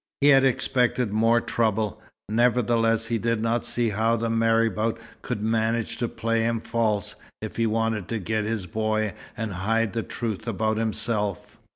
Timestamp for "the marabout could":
4.15-5.43